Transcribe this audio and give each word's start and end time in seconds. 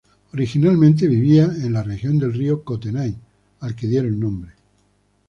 Originalmente, 0.33 1.05
vivía 1.07 1.43
en 1.43 1.73
la 1.73 1.83
región 1.83 2.17
del 2.17 2.33
río 2.33 2.63
Kootenay, 2.63 3.15
al 3.59 3.75
que 3.75 3.85
dieron 3.85 4.19
nombre. 4.19 4.53